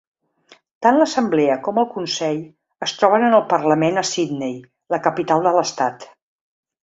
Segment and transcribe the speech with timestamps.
[0.85, 2.39] Tant l'Assemblea com el Consell
[2.87, 4.57] es troben en el Parlament a Sydney,
[4.95, 6.09] la capital de l'estat.